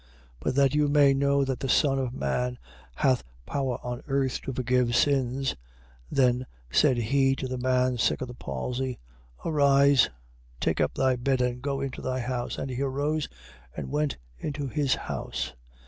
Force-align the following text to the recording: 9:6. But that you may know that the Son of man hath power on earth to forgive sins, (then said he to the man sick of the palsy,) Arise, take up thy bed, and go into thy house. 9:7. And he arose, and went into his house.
9:6. 0.39 0.39
But 0.39 0.55
that 0.55 0.73
you 0.73 0.87
may 0.87 1.13
know 1.13 1.45
that 1.45 1.59
the 1.59 1.69
Son 1.69 1.99
of 1.99 2.11
man 2.11 2.57
hath 2.95 3.23
power 3.45 3.77
on 3.83 4.01
earth 4.07 4.41
to 4.41 4.51
forgive 4.51 4.95
sins, 4.95 5.55
(then 6.09 6.47
said 6.71 6.97
he 6.97 7.35
to 7.35 7.47
the 7.47 7.59
man 7.59 7.99
sick 7.99 8.19
of 8.23 8.27
the 8.27 8.33
palsy,) 8.33 8.97
Arise, 9.45 10.09
take 10.59 10.81
up 10.81 10.95
thy 10.95 11.15
bed, 11.17 11.39
and 11.39 11.61
go 11.61 11.81
into 11.81 12.01
thy 12.01 12.19
house. 12.19 12.55
9:7. 12.55 12.59
And 12.61 12.69
he 12.71 12.81
arose, 12.81 13.29
and 13.77 13.91
went 13.91 14.17
into 14.39 14.65
his 14.67 14.95
house. 14.95 15.53